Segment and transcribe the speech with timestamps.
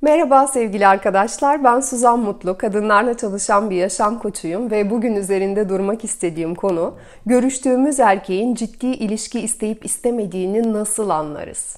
[0.00, 1.64] Merhaba sevgili arkadaşlar.
[1.64, 2.58] Ben Suzan Mutlu.
[2.58, 6.94] Kadınlarla çalışan bir yaşam koçuyum ve bugün üzerinde durmak istediğim konu
[7.26, 11.76] görüştüğümüz erkeğin ciddi ilişki isteyip istemediğini nasıl anlarız?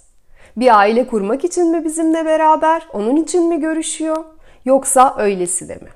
[0.57, 2.89] Bir aile kurmak için mi bizimle beraber?
[2.93, 4.25] Onun için mi görüşüyor?
[4.65, 5.89] Yoksa öylesi de mi?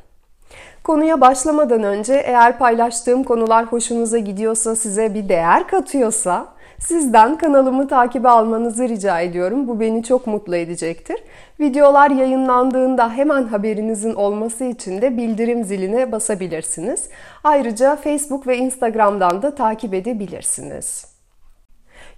[0.85, 8.29] Konuya başlamadan önce eğer paylaştığım konular hoşunuza gidiyorsa, size bir değer katıyorsa Sizden kanalımı takibe
[8.29, 9.69] almanızı rica ediyorum.
[9.69, 11.17] Bu beni çok mutlu edecektir.
[11.61, 17.09] Videolar yayınlandığında hemen haberinizin olması için de bildirim ziline basabilirsiniz.
[17.45, 21.15] Ayrıca Facebook ve Instagram'dan da takip edebilirsiniz.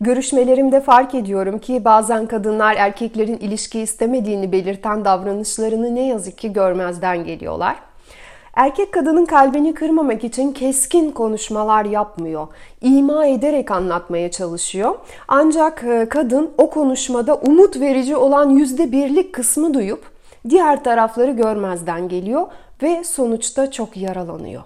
[0.01, 7.25] Görüşmelerimde fark ediyorum ki bazen kadınlar erkeklerin ilişki istemediğini belirten davranışlarını ne yazık ki görmezden
[7.25, 7.77] geliyorlar.
[8.57, 12.47] Erkek kadının kalbini kırmamak için keskin konuşmalar yapmıyor.
[12.81, 14.95] İma ederek anlatmaya çalışıyor.
[15.29, 20.05] Ancak e, kadın o konuşmada umut verici olan yüzde birlik kısmı duyup
[20.49, 22.47] diğer tarafları görmezden geliyor
[22.83, 24.63] ve sonuçta çok yaralanıyor.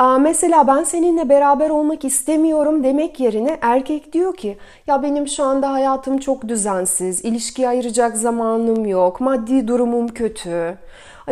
[0.00, 5.72] Mesela ben seninle beraber olmak istemiyorum demek yerine erkek diyor ki ya benim şu anda
[5.72, 10.78] hayatım çok düzensiz, ilişkiye ayıracak zamanım yok, maddi durumum kötü.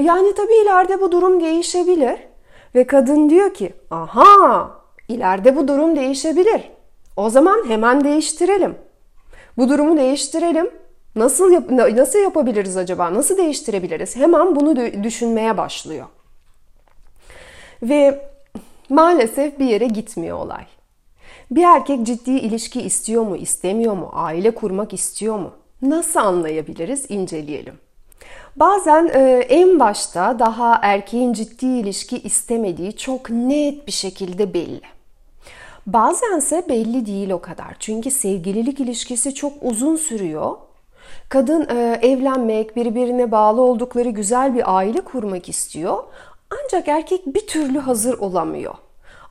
[0.01, 2.19] Yani tabii ileride bu durum değişebilir.
[2.75, 4.71] Ve kadın diyor ki aha
[5.09, 6.71] ileride bu durum değişebilir.
[7.17, 8.75] O zaman hemen değiştirelim.
[9.57, 10.71] Bu durumu değiştirelim.
[11.17, 13.15] Nasıl yap nasıl yapabiliriz acaba?
[13.15, 14.17] Nasıl değiştirebiliriz?
[14.17, 16.07] Hemen bunu düşünmeye başlıyor.
[17.83, 18.29] Ve
[18.89, 20.65] maalesef bir yere gitmiyor olay.
[21.51, 24.11] Bir erkek ciddi ilişki istiyor mu, istemiyor mu?
[24.13, 25.51] Aile kurmak istiyor mu?
[25.83, 27.07] Nasıl anlayabiliriz?
[27.09, 27.75] İnceleyelim.
[28.57, 34.81] Bazen e, en başta daha erkeğin ciddi ilişki istemediği çok net bir şekilde belli.
[35.87, 37.77] Bazense belli değil o kadar.
[37.79, 40.57] Çünkü sevgililik ilişkisi çok uzun sürüyor.
[41.29, 46.05] Kadın e, evlenmek, birbirine bağlı oldukları güzel bir aile kurmak istiyor.
[46.51, 48.75] Ancak erkek bir türlü hazır olamıyor.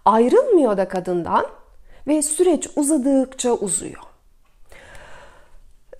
[0.05, 1.45] Ayrılmıyor da kadından
[2.07, 4.03] ve süreç uzadıkça uzuyor.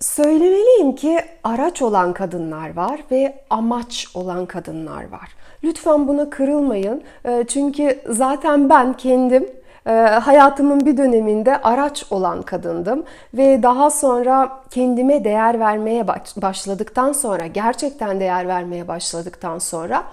[0.00, 5.36] Söylemeliyim ki araç olan kadınlar var ve amaç olan kadınlar var.
[5.64, 7.02] Lütfen buna kırılmayın.
[7.26, 9.48] Ee, çünkü zaten ben kendim
[9.86, 13.04] e, hayatımın bir döneminde araç olan kadındım
[13.34, 16.06] ve daha sonra kendime değer vermeye
[16.42, 20.04] başladıktan sonra, gerçekten değer vermeye başladıktan sonra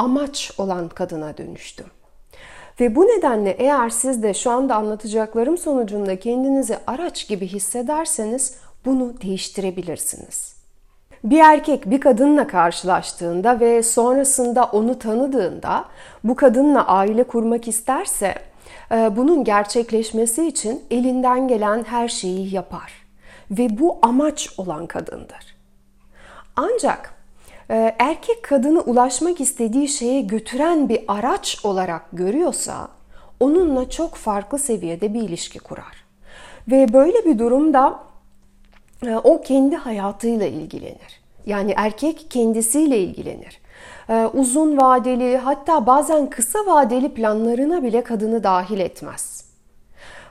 [0.00, 1.86] amaç olan kadına dönüştüm.
[2.80, 9.20] Ve bu nedenle eğer siz de şu anda anlatacaklarım sonucunda kendinizi araç gibi hissederseniz bunu
[9.22, 10.56] değiştirebilirsiniz.
[11.24, 15.84] Bir erkek bir kadınla karşılaştığında ve sonrasında onu tanıdığında
[16.24, 18.34] bu kadınla aile kurmak isterse
[18.92, 22.92] e, bunun gerçekleşmesi için elinden gelen her şeyi yapar
[23.50, 25.56] ve bu amaç olan kadındır.
[26.56, 27.19] Ancak
[27.98, 32.88] erkek kadını ulaşmak istediği şeye götüren bir araç olarak görüyorsa
[33.40, 36.04] onunla çok farklı seviyede bir ilişki kurar.
[36.68, 38.10] Ve böyle bir durumda
[39.06, 41.20] ee, o kendi hayatıyla ilgilenir.
[41.46, 43.60] Yani erkek kendisiyle ilgilenir.
[44.08, 49.29] Ee, uzun vadeli hatta bazen kısa vadeli planlarına bile kadını dahil etmez.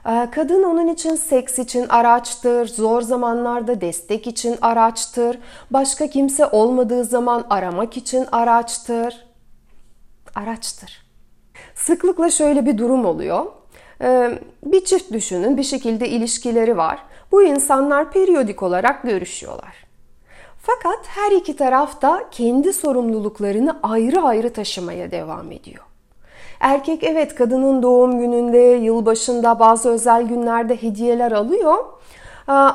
[0.08, 5.38] Ee, kadın onun için seks için araçtır, zor zamanlarda destek için araçtır,
[5.70, 9.26] başka kimse olmadığı zaman aramak için araçtır.
[10.34, 11.02] Araçtır.
[11.74, 13.46] Sıklıkla şöyle bir durum oluyor.
[14.64, 16.98] Bir çift düşünün, bir şekilde ilişkileri var
[17.32, 19.84] bu insanlar periyodik olarak görüşüyorlar.
[20.62, 25.84] Fakat her iki taraf da kendi sorumluluklarını ayrı ayrı taşımaya devam ediyor.
[26.60, 31.76] Erkek evet kadının doğum gününde, yılbaşında, bazı özel günlerde hediyeler alıyor.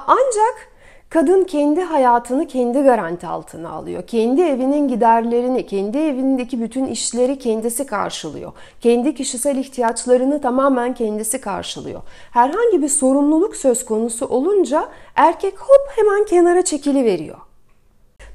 [0.07, 0.75] Ancak
[1.09, 4.03] Kadın kendi hayatını kendi garanti altına alıyor.
[4.07, 8.51] Kendi evinin giderlerini, kendi evindeki bütün işleri kendisi karşılıyor.
[8.81, 12.01] Kendi kişisel ihtiyaçlarını tamamen kendisi karşılıyor.
[12.31, 17.37] Herhangi bir sorumluluk söz konusu olunca erkek hop hemen kenara çekili veriyor.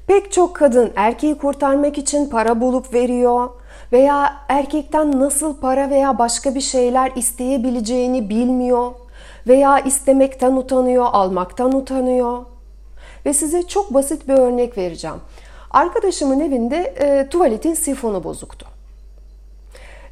[0.07, 3.49] Pek çok kadın erkeği kurtarmak için para bulup veriyor
[3.91, 8.91] veya erkekten nasıl para veya başka bir şeyler isteyebileceğini bilmiyor
[9.47, 12.45] veya istemekten utanıyor, almaktan utanıyor.
[13.25, 15.17] Ve size çok basit bir örnek vereceğim.
[15.71, 18.65] Arkadaşımın evinde e, tuvaletin sifonu bozuktu.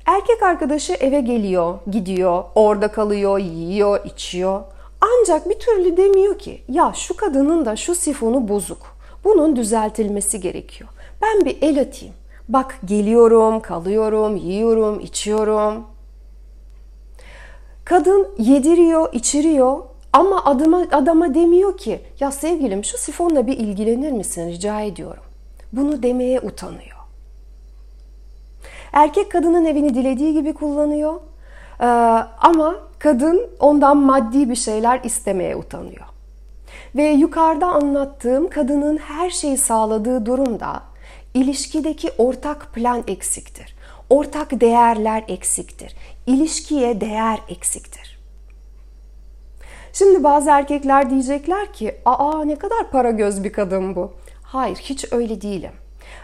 [0.06, 4.62] Erkek arkadaşı eve geliyor, gidiyor, orada kalıyor, yiyor, içiyor.
[5.02, 8.96] Ancak bir türlü demiyor ki ya şu kadının da şu sifonu bozuk.
[9.24, 10.90] Bunun düzeltilmesi gerekiyor.
[11.22, 12.14] Ben bir el atayım.
[12.50, 15.84] Bak geliyorum, kalıyorum, yiyorum, içiyorum.
[17.86, 24.50] Kadın yediriyor, içiriyor ama adama, adama demiyor ki ya sevgilim şu sifonla bir ilgilenir misin
[24.50, 25.24] rica ediyorum.
[25.74, 26.98] bunu demeye utanıyor.
[28.94, 31.14] Erkek kadının evini dilediği gibi kullanıyor.
[31.82, 31.86] Ee,
[32.42, 36.06] ama kadın ondan maddi bir şeyler istemeye utanıyor.
[36.96, 40.89] Ve yukarıda anlattığım kadının her şeyi sağladığı durumda
[41.34, 43.76] ilişkideki ortak plan eksiktir.
[44.10, 45.96] Ortak değerler eksiktir.
[46.28, 48.20] İlişkiye değer eksiktir.
[49.94, 55.14] Şimdi bazı erkekler diyecekler ki, "Aa ne kadar para göz bir kadın bu." Hayır, hiç
[55.14, 55.72] öyle değilim.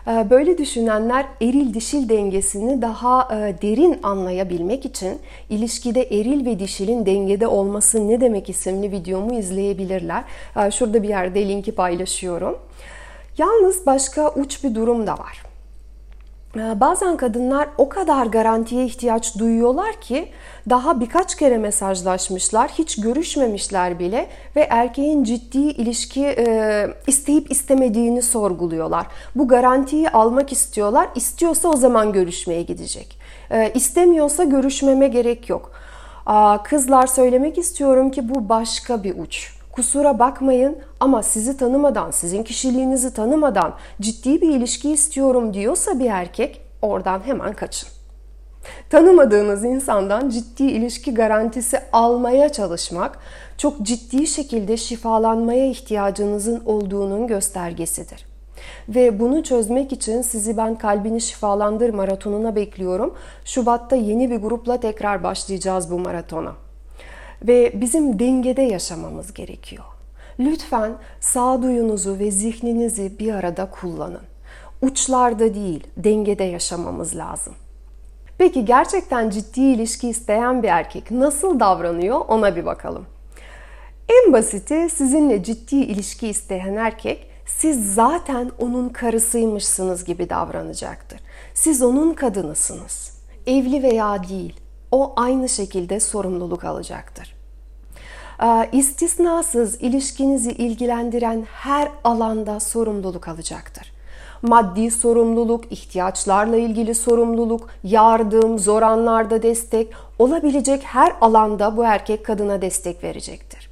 [0.08, 5.20] Ee, böyle düşünenler eril dişil dengesini daha e, derin anlayabilmek için
[5.50, 10.24] ilişkide eril ve dişilin dengede olması ne demek isimli videomu izleyebilirler.
[10.58, 12.58] Ee, şurada bir yerde linki paylaşıyorum.
[13.38, 15.44] Yalnız başka uç bir durum da var.
[16.58, 20.30] Ee, bazen kadınlar o kadar garantiye ihtiyaç duyuyorlar ki
[20.70, 29.08] daha birkaç kere mesajlaşmışlar, hiç görüşmemişler bile ve erkeğin ciddi ilişki e, isteyip istemediğini sorguluyorlar.
[29.36, 31.10] Bu garantiyi almak istiyorlar.
[31.16, 33.20] İstiyorsa o zaman görüşmeye gidecek.
[33.52, 35.72] E, istemiyorsa görüşmeme gerek yok.
[36.26, 39.55] Aa, kızlar söylemek istiyorum ki bu başka bir uç.
[39.76, 46.62] Kusura bakmayın ama sizi tanımadan, sizin kişiliğinizi tanımadan ciddi bir ilişki istiyorum diyorsa bir erkek
[46.82, 47.90] oradan hemen kaçın.
[48.90, 53.20] Tanımadığınız insandan ciddi ilişki garantisi almaya çalışmak
[53.58, 58.26] çok ciddi şekilde şifalanmaya ihtiyacınızın olduğunun göstergesidir.
[58.90, 63.14] Ve bunu çözmek için sizi ben Kalbini Şifalandır maratonuna bekliyorum.
[63.46, 66.65] Şubat'ta yeni bir grupla tekrar başlayacağız bu maratona
[67.42, 69.84] ve bizim dengede yaşamamız gerekiyor.
[70.40, 74.22] Lütfen sağduyunuzu ve zihninizi bir arada kullanın.
[74.82, 77.54] Uçlarda değil, dengede yaşamamız lazım.
[78.38, 83.06] Peki gerçekten ciddi ilişki isteyen bir erkek nasıl davranıyor ona bir bakalım.
[84.10, 91.20] En basiti sizinle ciddi ilişki isteyen erkek siz zaten onun karısıymışsınız gibi davranacaktır.
[91.54, 93.18] Siz onun kadınısınız.
[93.48, 97.36] Evli veya değil o aynı şekilde sorumluluk alacaktır.
[98.44, 103.92] Ee, istisnasız ilişkinizi ilgilendiren her alanda sorumluluk alacaktır.
[104.42, 112.62] Maddi sorumluluk, ihtiyaçlarla ilgili sorumluluk, yardım, zor anlarda destek, olabilecek her alanda bu erkek kadına
[112.62, 113.70] destek verecektir.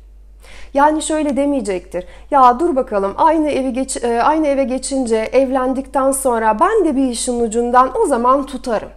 [0.74, 2.06] Yani şöyle demeyecektir.
[2.31, 7.09] Ya dur bakalım aynı evi geç, e, aynı eve geçince evlendikten sonra ben de bir
[7.09, 8.89] işin ucundan o zaman tutarım.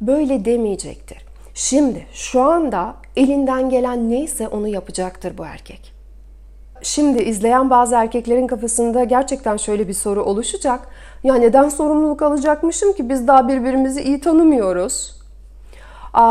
[0.00, 1.24] Böyle demeyecektir.
[1.54, 5.94] Şimdi şu anda elinden gelen neyse onu yapacaktır bu erkek.
[6.82, 10.80] Şimdi izleyen bazı erkeklerin kafasında gerçekten şöyle bir soru oluşacak.
[11.22, 15.14] Ya neden sorumluluk alacakmışım ki biz daha birbirimizi iyi tanımıyoruz?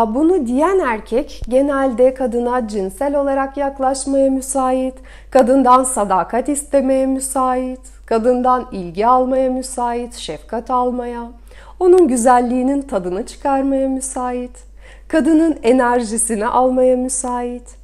[0.07, 4.95] Bunu diyen erkek genelde kadına cinsel olarak yaklaşmaya müsait,
[5.31, 11.31] kadından sadakat istemeye müsait, kadından ilgi almaya müsait, şefkat almaya,
[11.79, 14.72] onun güzelliğinin tadını çıkarmaya müsait
[15.13, 17.75] kadının enerjisini almaya müsait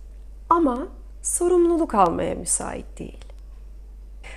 [0.50, 0.88] ama
[1.22, 3.26] sorumluluk almaya müsait değil.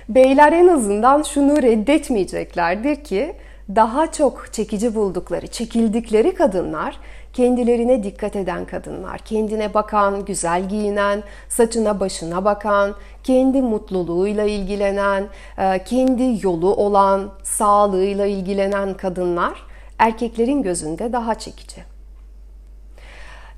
[0.09, 3.35] Beyler en azından şunu reddetmeyeceklerdir ki
[3.75, 6.99] daha çok çekici buldukları, çekildikleri kadınlar
[7.33, 15.83] kendilerine dikkat eden kadınlar, kendine bakan, güzel giyinen, saçına başına bakan, kendi mutluluğuyla ilgilenen, e,
[15.83, 19.63] kendi yolu olan, sağlığıyla ilgilenen kadınlar
[19.99, 21.92] erkeklerin gözünde daha çekici.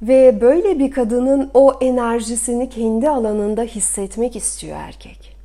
[0.02, 5.36] Ve böyle bir kadının o enerjisini kendi alanında hissetmek istiyor erkek.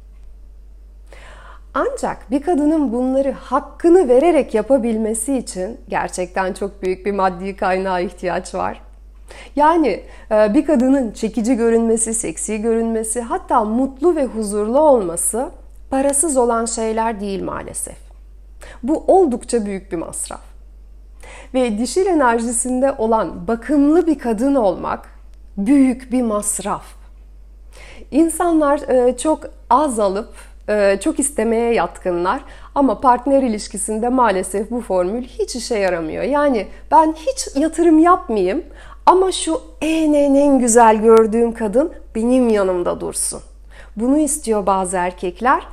[1.75, 8.54] Ancak bir kadının bunları hakkını vererek yapabilmesi için gerçekten çok büyük bir maddi kaynağa ihtiyaç
[8.54, 8.83] var.
[9.57, 15.50] Yani e, bir kadının çekici görünmesi, seksi görünmesi, hatta mutlu ve huzurlu olması
[15.90, 17.97] parasız olan şeyler değil maalesef.
[18.83, 20.50] Bu oldukça büyük bir masraf
[21.54, 25.09] ve dişil enerjisinde olan bakımlı bir kadın olmak
[25.57, 26.85] büyük bir masraf.
[28.11, 29.40] İnsanlar e, çok
[29.71, 30.35] az alıp
[30.69, 32.40] e, çok istemeye yatkınlar
[32.75, 36.23] ama partner ilişkisinde maalesef bu formül hiç işe yaramıyor.
[36.23, 38.64] Yani ben hiç yatırım yapmayayım
[39.07, 43.40] ama şu en en en güzel gördüğüm kadın benim yanımda dursun.
[43.97, 45.66] Bunu istiyor bazı erkekler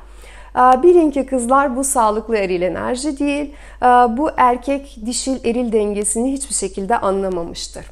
[0.54, 3.54] bilin ki kızlar bu sağlıklı eril enerji değil.
[3.82, 7.86] Ee, bu erkek dişil eril dengesini hiçbir şekilde anlamamıştır.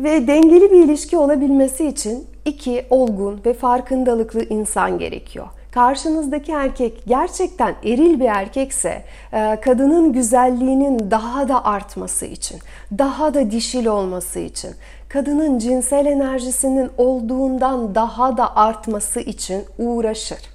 [0.00, 5.46] Ve dengeli bir ilişki olabilmesi için iki olgun ve farkındalıklı insan gerekiyor.
[5.70, 12.58] Karşınızdaki erkek gerçekten eril bir erkekse e, kadının güzelliğinin daha da artması için,
[12.98, 14.70] daha da dişil olması için,
[15.08, 20.53] kadının cinsel enerjisinin olduğundan daha da artması için uğraşır.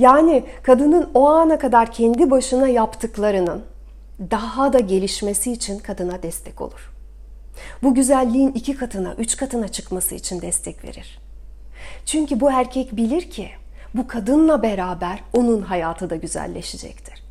[0.00, 3.62] Yani kadının o ana kadar kendi başına yaptıklarının
[4.30, 6.92] daha da gelişmesi için kadına destek olur.
[7.82, 11.20] Bu güzelliğin iki katına, üç katına çıkması için destek verir.
[12.06, 13.48] Çünkü bu erkek bilir ki
[13.94, 17.22] bu kadınla beraber onun hayatı da güzelleşecektir.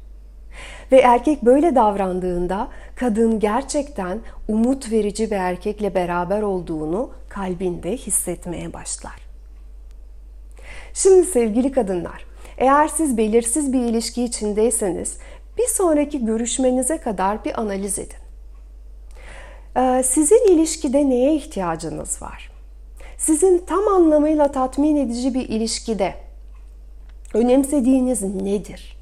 [0.92, 9.30] Ve erkek böyle davrandığında kadın gerçekten umut verici bir erkekle beraber olduğunu kalbinde hissetmeye başlar.
[10.94, 12.29] Şimdi sevgili kadınlar,
[12.60, 15.18] eğer siz belirsiz bir ilişki içindeyseniz
[15.58, 18.18] bir sonraki görüşmenize kadar bir analiz edin.
[19.78, 22.52] Ee, sizin ilişkide neye ihtiyacınız var?
[23.18, 26.16] Sizin tam anlamıyla tatmin edici bir ilişkide
[27.34, 28.98] önemsediğiniz nedir?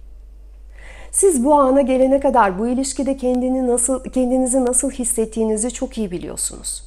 [1.11, 6.83] Siz bu ana gelene kadar bu ilişkide kendini nasıl kendinizi nasıl hissettiğinizi çok iyi biliyorsunuz.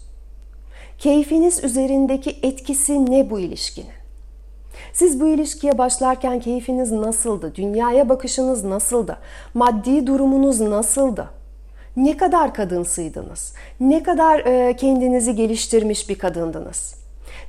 [0.99, 4.00] Keyfiniz üzerindeki etkisi ne bu ilişkinin?
[4.93, 7.53] Siz bu ilişkiye başlarken keyfiniz nasıldı?
[7.55, 9.19] Dünyaya bakışınız nasıldı?
[9.55, 11.31] Maddi durumunuz nasıldı?
[11.97, 13.55] Ne kadar kadınsıydınız?
[13.81, 16.95] Ne kadar e, kendinizi geliştirmiş bir kadındınız?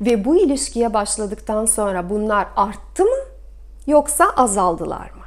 [0.02, 3.18] Ve bu ilişkiye başladıktan sonra bunlar arttı mı
[3.88, 5.22] yoksa azaldılar mı?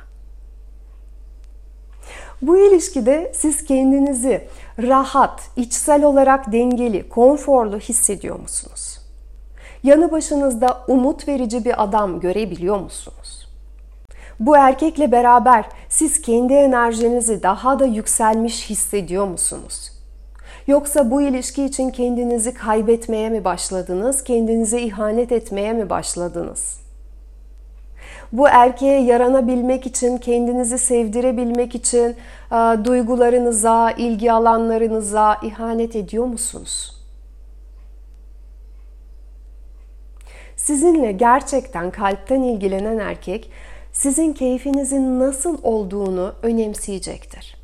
[2.43, 4.49] Bu ilişkide siz kendinizi
[4.83, 8.84] rahat, içsel olarak dengeli, konforlu hissediyor musunuz?
[9.85, 13.49] Yanı başınızda umut verici bir adam görebiliyor musunuz?
[14.41, 19.93] Bu erkekle beraber siz kendi enerjinizi daha da yükselmiş hissediyor musunuz?
[20.67, 24.25] Yoksa bu ilişki için kendinizi kaybetmeye mi başladınız?
[24.25, 26.81] Kendinize ihanet etmeye mi başladınız?
[28.33, 32.17] Bu erkeğe yaranabilmek için, kendinizi sevdirebilmek için
[32.85, 36.94] duygularınıza, ilgi alanlarınıza ihanet ediyor musunuz?
[40.65, 43.51] Sizinle gerçekten kalpten ilgilenen erkek
[43.93, 47.57] sizin keyfinizin nasıl olduğunu önemseyecektir.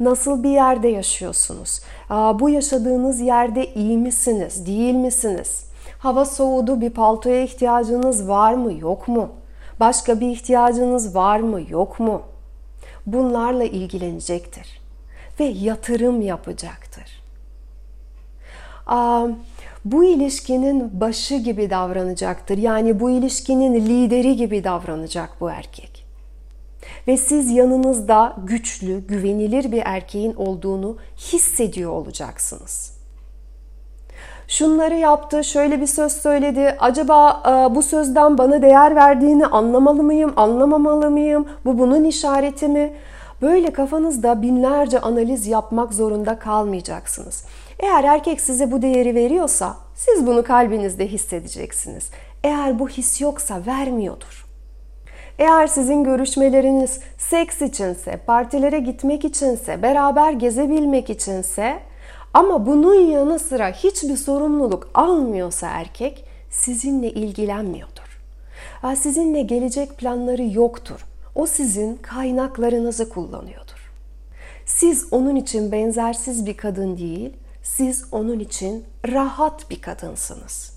[0.00, 1.80] Nasıl bir yerde yaşıyorsunuz?
[2.10, 5.64] Bu yaşadığınız yerde iyi misiniz, değil misiniz?
[5.98, 9.28] Hava soğudu, bir paltoya ihtiyacınız var mı, yok mu?
[9.80, 12.22] Başka bir ihtiyacınız var mı, yok mu?
[13.06, 14.80] Bunlarla ilgilenecektir
[15.40, 17.22] ve yatırım yapacaktır.
[18.86, 19.26] Aa,
[19.84, 22.58] bu ilişkinin başı gibi davranacaktır.
[22.58, 26.06] Yani bu ilişkinin lideri gibi davranacak bu erkek.
[27.08, 32.94] Ve siz yanınızda güçlü, güvenilir bir erkeğin olduğunu hissediyor olacaksınız.
[34.48, 36.76] Şunları yaptı, şöyle bir söz söyledi.
[36.80, 41.48] Acaba e, bu sözden bana değer verdiğini anlamalı mıyım, anlamamalı mıyım?
[41.64, 42.92] Bu bunun işareti mi?
[43.42, 47.44] Böyle kafanızda binlerce analiz yapmak zorunda kalmayacaksınız.
[47.80, 52.10] Eğer erkek size bu değeri veriyorsa siz bunu kalbinizde hissedeceksiniz.
[52.44, 54.46] Eğer bu his yoksa vermiyordur.
[55.38, 61.78] Eğer sizin görüşmeleriniz seks içinse, partilere gitmek içinse, beraber gezebilmek içinse
[62.34, 68.20] ama bunun yanı sıra hiçbir sorumluluk almıyorsa erkek sizinle ilgilenmiyordur.
[68.96, 71.06] Sizinle gelecek planları yoktur.
[71.34, 73.90] O sizin kaynaklarınızı kullanıyordur.
[74.66, 77.32] Siz onun için benzersiz bir kadın değil,
[77.64, 80.74] siz onun için rahat bir kadınsınız.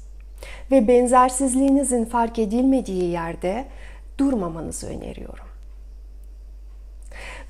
[0.72, 3.65] Ve benzersizliğinizin fark edilmediği yerde
[4.17, 5.46] durmamanızı öneriyorum.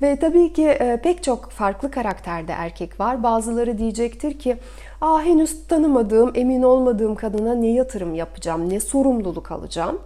[0.02, 3.22] Ve tabii ki e, pek çok farklı karakterde erkek var.
[3.22, 4.56] Bazıları diyecektir ki,
[5.00, 10.00] "Ah henüz tanımadığım, emin olmadığım kadına ne yatırım yapacağım, ne sorumluluk alacağım?"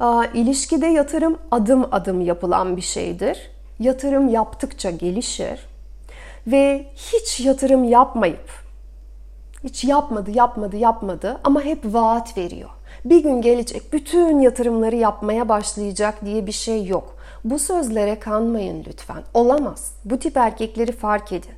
[0.00, 3.50] Aa, ilişkide yatırım adım adım yapılan bir şeydir.
[3.78, 5.69] Yatırım yaptıkça gelişir
[6.46, 8.50] ve hiç yatırım yapmayıp
[9.64, 12.70] hiç yapmadı, yapmadı, yapmadı ama hep vaat veriyor.
[13.04, 17.16] Bir gün gelecek bütün yatırımları yapmaya başlayacak diye bir şey yok.
[17.44, 19.22] Bu sözlere kanmayın lütfen.
[19.34, 19.92] Olamaz.
[20.04, 21.54] Bu tip erkekleri fark edin.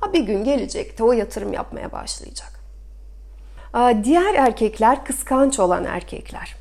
[0.00, 2.60] Ha bir gün gelecek de o yatırım yapmaya başlayacak.
[4.04, 6.56] Diğer erkekler kıskanç olan erkekler.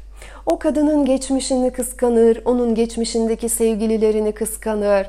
[0.46, 5.08] O kadının geçmişini kıskanır, onun geçmişindeki sevgililerini kıskanır,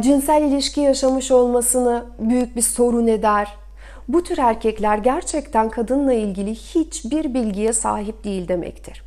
[0.00, 3.56] cinsel ilişki yaşamış olmasını büyük bir sorun eder.
[4.08, 9.04] Bu tür erkekler gerçekten kadınla ilgili hiçbir bilgiye sahip değil demektir.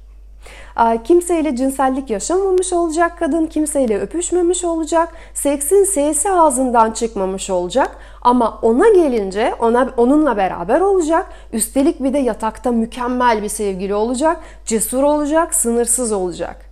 [1.03, 8.89] Kimseyle cinsellik yaşamamış olacak kadın, kimseyle öpüşmemiş olacak, seksin sesi ağzından çıkmamış olacak ama ona
[8.89, 11.29] gelince ona onunla beraber olacak.
[11.53, 16.66] Üstelik bir de yatakta mükemmel bir sevgili olacak, cesur olacak, sınırsız olacak.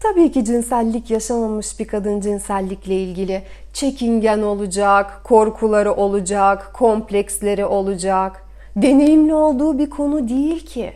[0.00, 8.44] Tabii ki cinsellik yaşamamış bir kadın cinsellikle ilgili çekingen olacak, korkuları olacak, kompleksleri olacak.
[8.76, 10.92] Deneyimli olduğu bir konu değil ki.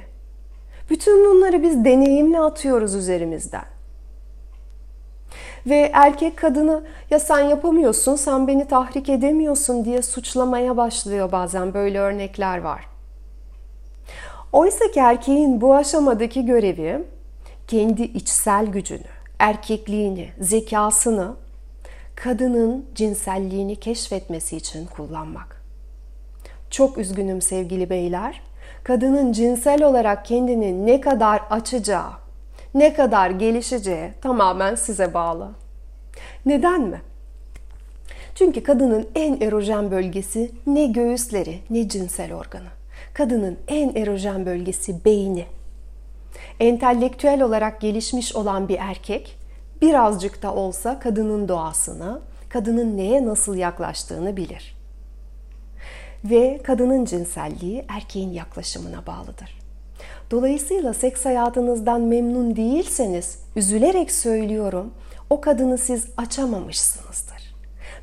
[0.91, 3.65] Bütün bunları biz deneyimle atıyoruz üzerimizden.
[5.67, 12.01] Ve erkek kadını ya sen yapamıyorsun, sen beni tahrik edemiyorsun diye suçlamaya başlıyor bazen böyle
[12.01, 12.87] örnekler var.
[14.53, 17.05] Oysa ki erkeğin bu aşamadaki görevi
[17.69, 21.37] kendi içsel gücünü, erkekliğini, zekasını
[22.15, 25.63] kadının cinselliğini keşfetmesi için kullanmak.
[26.71, 28.43] Çok üzgünüm sevgili beyler.
[28.85, 32.13] Kadının cinsel olarak kendini ne kadar açacağı,
[32.75, 35.51] ne kadar gelişeceği tamamen size bağlı.
[36.47, 37.03] Neden mi?
[38.35, 42.69] Çünkü kadının en erojen bölgesi ne göğüsleri ne cinsel organı.
[43.15, 45.47] Kadının en erojen bölgesi beyni.
[46.61, 49.39] Entelektüel olarak gelişmiş olan bir erkek
[49.83, 54.77] birazcık da olsa kadının doğasını, kadının neye nasıl yaklaştığını bilir.
[56.25, 59.59] Ve kadının cinselliği erkeğin yaklaşımına bağlıdır.
[60.31, 64.91] Dolayısıyla seks hayatınızdan memnun değilseniz, üzülerek söylüyorum,
[65.31, 67.55] o kadını siz açamamışsınızdır.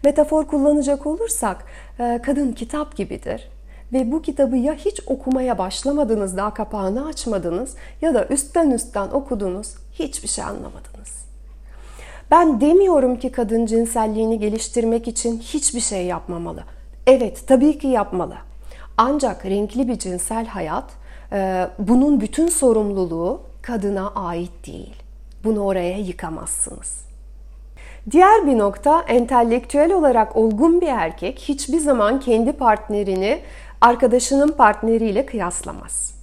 [0.03, 1.65] Metafor kullanacak olursak,
[1.99, 3.49] e, kadın kitap gibidir
[3.93, 9.75] ve bu kitabı ya hiç okumaya başlamadınız daha kapağını açmadınız ya da üstten üstten okudunuz
[9.93, 11.19] hiçbir şey anlamadınız.
[12.31, 16.63] Ben demiyorum ki kadın cinselliğini geliştirmek için hiçbir şey yapmamalı.
[17.07, 18.35] Evet, tabii ki yapmalı.
[18.97, 20.85] Ancak renkli bir cinsel hayat,
[21.31, 24.95] e, bunun bütün sorumluluğu kadına ait değil.
[25.43, 27.09] Bunu oraya yıkamazsınız.
[28.11, 33.39] Diğer bir nokta entelektüel olarak olgun bir erkek hiçbir zaman kendi partnerini
[33.81, 36.13] arkadaşının partneriyle kıyaslamaz.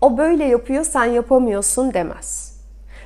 [0.00, 2.56] O böyle yapıyor sen yapamıyorsun demez.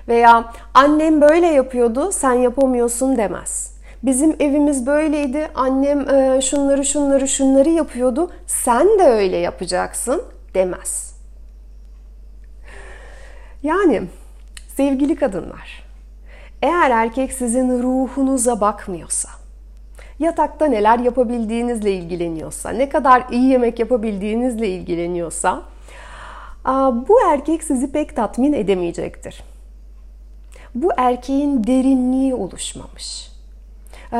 [0.08, 3.74] Veya annem böyle yapıyordu sen yapamıyorsun demez.
[4.02, 10.22] Bizim evimiz böyleydi annem e, şunları şunları şunları yapıyordu sen de öyle yapacaksın
[10.54, 11.14] demez.
[13.62, 14.02] Yani
[14.76, 15.84] sevgili kadınlar
[16.62, 19.28] eğer erkek sizin ruhunuza bakmıyorsa
[20.20, 25.62] yatakta neler yapabildiğinizle ilgileniyorsa, ne kadar iyi yemek yapabildiğinizle ilgileniyorsa
[27.08, 29.42] bu erkek sizi pek tatmin edemeyecektir.
[30.74, 33.30] Bu erkeğin derinliği oluşmamış.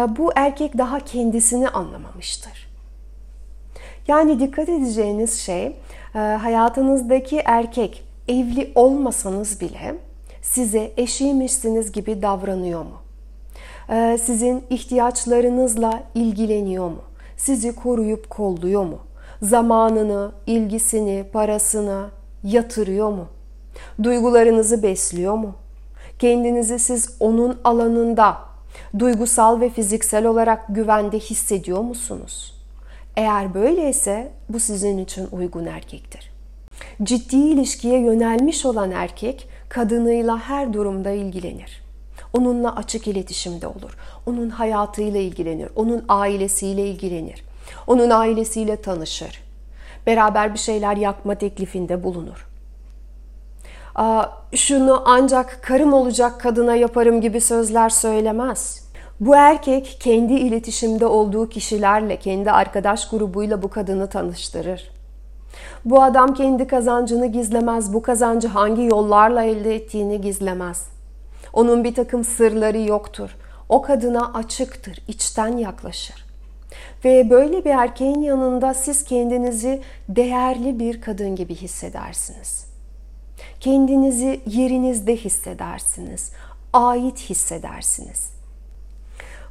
[0.09, 2.71] Bu erkek daha kendisini anlamamıştır.
[4.09, 5.77] Yani dikkat edeceğiniz şey
[6.13, 9.95] hayatınızdaki erkek evli olmasanız bile
[10.43, 12.97] size eşiymişsiniz gibi davranıyor mu?
[13.91, 17.03] Ee, sizin ihtiyaçlarınızla ilgileniyor mu?
[17.37, 18.99] Sizi koruyup kolluyor mu?
[19.43, 22.11] Zamanını, ilgisini, parasını
[22.45, 23.27] yatırıyor mu?
[24.03, 25.55] Duygularınızı besliyor mu?
[26.19, 28.39] Kendinizi siz onun alanında
[28.99, 32.55] duygusal ve fiziksel olarak güvende hissediyor musunuz?
[33.17, 36.31] Eğer böyleyse bu sizin için uygun erkektir.
[37.03, 41.90] Ciddi ilişkiye yönelmiş olan erkek kadınıyla her durumda ilgilenir.
[42.33, 43.97] Onunla açık iletişimde olur.
[44.27, 45.69] Onun hayatıyla ilgilenir.
[45.77, 47.45] Onun ailesiyle ilgilenir.
[47.87, 49.43] Onun ailesiyle tanışır.
[50.07, 52.47] Beraber bir şeyler yapma teklifinde bulunur.
[53.95, 58.91] Aa, şunu ancak karım olacak kadına yaparım gibi sözler söylemez.
[59.21, 64.91] Bu erkek kendi iletişimde olduğu kişilerle, kendi arkadaş grubuyla bu kadını tanıştırır.
[65.85, 71.00] Bu adam kendi kazancını gizlemez, bu kazancı hangi yollarla elde ettiğini gizlemez.
[71.53, 73.37] Onun bir takım sırları yoktur.
[73.69, 76.25] O kadına açıktır, içten yaklaşır.
[77.05, 82.67] Ve böyle bir erkeğin yanında siz kendinizi değerli bir kadın gibi hissedersiniz.
[83.61, 86.33] Kendinizi yerinizde hissedersiniz,
[86.73, 88.31] ait hissedersiniz.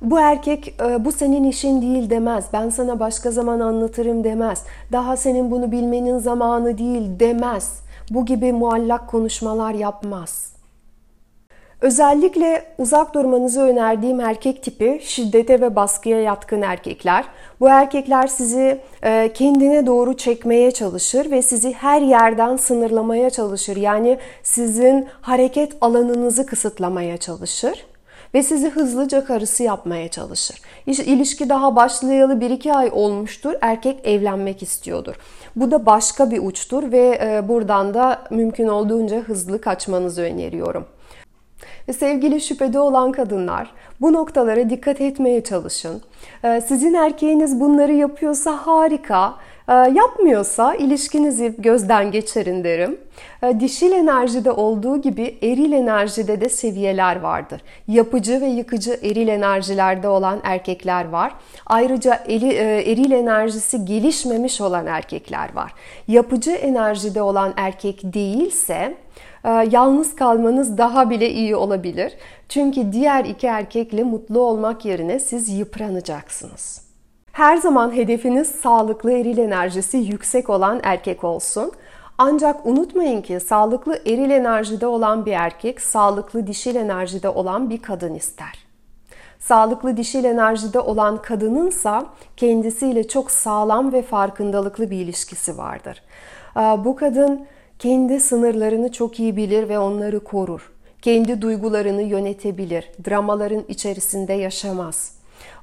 [0.02, 2.46] Bu erkek e, bu senin işin değil demez.
[2.54, 4.64] Ben sana başka zaman anlatırım demez.
[4.92, 7.80] Daha senin bunu bilmenin zamanı değil demez.
[8.10, 10.49] Bu gibi muallak konuşmalar yapmaz.
[11.82, 17.26] Özellikle uzak durmanızı önerdiğim erkek tipi şiddete ve baskıya yatkın erkekler.
[17.60, 23.76] Bu erkekler sizi e, kendine doğru çekmeye çalışır ve sizi her yerden sınırlamaya çalışır.
[23.76, 27.86] Yani sizin hareket alanınızı kısıtlamaya çalışır
[28.34, 30.62] ve sizi hızlıca karısı yapmaya çalışır.
[30.86, 33.54] İlişki daha başlayalı 1-2 ay olmuştur.
[33.62, 35.16] Erkek evlenmek istiyordur.
[35.56, 40.86] Bu da başka bir uçtur ve e, buradan da mümkün olduğunca hızlı kaçmanızı öneriyorum.
[41.88, 46.02] Ve sevgili şüphede olan kadınlar bu noktalara dikkat etmeye çalışın.
[46.44, 49.36] E, sizin erkeğiniz bunları yapıyorsa harika.
[49.70, 52.98] Ee, yapmıyorsa ilişkinizi gözden geçirin derim.
[53.44, 57.62] Ee, dişil enerjide olduğu gibi eril enerjide de seviyeler vardır.
[57.88, 61.34] Yapıcı ve yıkıcı eril enerjilerde olan erkekler var.
[61.66, 62.36] Ayrıca e,
[62.92, 65.74] eril enerjisi gelişmemiş olan erkekler var.
[66.08, 68.96] Yapıcı enerjide olan erkek değilse
[69.44, 72.14] yalnız kalmanız daha bile iyi olabilir.
[72.50, 76.82] Çünkü diğer iki erkekle mutlu olmak yerine siz yıpranacaksınız.
[77.32, 81.72] Her zaman hedefiniz sağlıklı eril enerjisi yüksek olan erkek olsun.
[82.18, 88.16] Ancak unutmayın ki sağlıklı eril enerjide olan bir erkek sağlıklı dişil enerjide olan bir kadın
[88.16, 88.66] ister.
[89.40, 92.06] Sağlıklı dişil enerjide olan kadınınsa
[92.38, 96.04] kendisiyle çok sağlam ve farkındalıklı bir ilişkisi vardır.
[96.56, 97.46] Bu kadın
[97.80, 100.72] kendi sınırlarını çok iyi bilir ve onları korur.
[101.02, 102.92] Kendi duygularını yönetebilir.
[103.08, 105.20] Dramaların içerisinde yaşamaz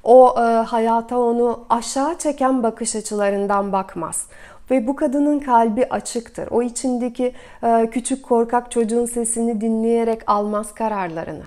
[0.07, 4.27] o e, hayata onu aşağı çeken bakış açılarından bakmaz.
[4.71, 6.49] Ve bu kadının kalbi açıktır.
[6.51, 11.45] O içindeki e, küçük korkak çocuğun sesini dinleyerek almaz kararlarını.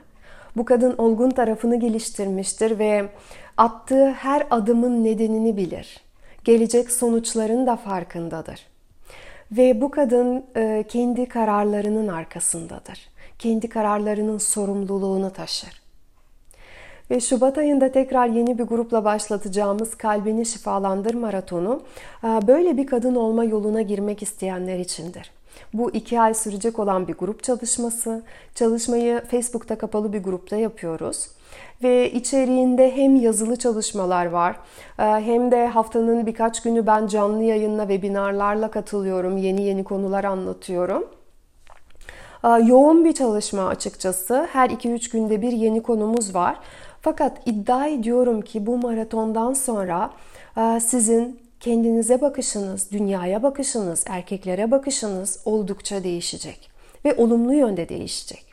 [0.58, 3.10] Bu kadın olgun tarafını geliştirmiştir ve
[3.58, 6.00] attığı her adımın nedenini bilir.
[6.44, 8.68] Gelecek sonuçların da farkındadır.
[9.52, 13.10] Ve bu kadın e, kendi kararlarının arkasındadır.
[13.40, 15.82] Kendi kararlarının sorumluluğunu taşır.
[17.12, 21.82] Ve Şubat ayında tekrar yeni bir grupla başlatacağımız Kalbini Şifalandır Maratonu
[22.24, 25.32] e, böyle bir kadın olma yoluna girmek isteyenler içindir.
[25.74, 28.24] Bu iki ay sürecek olan bir grup çalışması.
[28.56, 31.28] Çalışmayı Facebook'ta kapalı bir grupta yapıyoruz.
[31.84, 34.56] Ve içeriğinde hem yazılı çalışmalar var
[35.00, 39.38] e, hem de haftanın birkaç günü ben canlı yayınla, webinarlarla katılıyorum.
[39.38, 41.08] Yeni yeni konular anlatıyorum.
[42.44, 44.48] E, yoğun bir çalışma açıkçası.
[44.52, 46.60] Her 2-3 günde bir yeni konumuz var.
[47.02, 50.12] Fakat iddia ediyorum ki bu maratondan sonra
[50.58, 56.72] e, sizin kendinize bakışınız, dünyaya bakışınız, erkeklere bakışınız oldukça değişecek
[57.06, 58.49] ve olumlu yönde değişecek.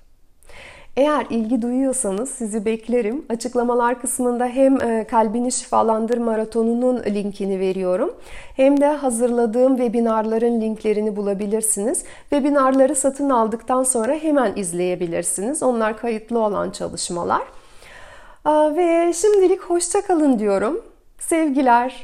[0.96, 3.24] Eğer ilgi duyuyorsanız sizi beklerim.
[3.28, 8.14] Açıklamalar kısmında hem e, Kalbini Şifalandır Maratonu'nun linkini veriyorum
[8.56, 12.04] hem de hazırladığım webinarların linklerini bulabilirsiniz.
[12.30, 15.62] Webinarları satın aldıktan sonra hemen izleyebilirsiniz.
[15.62, 17.42] Onlar kayıtlı olan çalışmalar.
[18.46, 20.82] Ve şimdilik hoşça kalın diyorum.
[21.18, 21.94] Sevgiler.